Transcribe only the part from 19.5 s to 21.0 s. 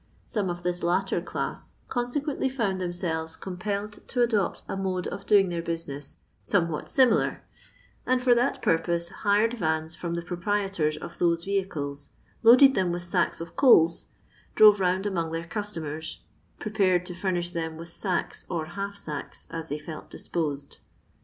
as they felt disposed.